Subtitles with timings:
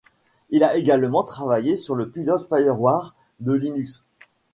[0.49, 4.03] Il a également travaillé sur le pilote FireWire de Linux.